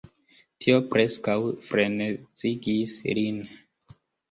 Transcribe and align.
Tio 0.63 0.79
preskaŭ 0.93 1.35
frenezigis 1.67 2.99
lin. 3.21 3.41